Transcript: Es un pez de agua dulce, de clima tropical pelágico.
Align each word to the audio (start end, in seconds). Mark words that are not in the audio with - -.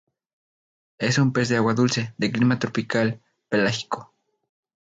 Es 0.97 1.19
un 1.19 1.31
pez 1.31 1.47
de 1.49 1.57
agua 1.57 1.75
dulce, 1.75 2.15
de 2.17 2.31
clima 2.31 2.57
tropical 2.57 3.21
pelágico. 3.49 4.15